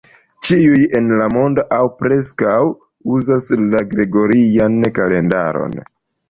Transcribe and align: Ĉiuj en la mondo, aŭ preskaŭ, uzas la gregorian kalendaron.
Ĉiuj 0.45 0.77
en 0.99 1.11
la 1.19 1.27
mondo, 1.33 1.65
aŭ 1.77 1.81
preskaŭ, 1.99 2.55
uzas 3.19 3.51
la 3.75 3.83
gregorian 3.93 4.81
kalendaron. 4.97 5.79